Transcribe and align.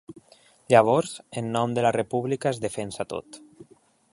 Llavors, 0.73 1.11
en 1.41 1.51
nom 1.57 1.75
de 1.79 1.83
la 1.87 1.91
república 1.97 2.53
es 2.55 2.63
defensa 2.65 3.07
tot. 3.13 3.39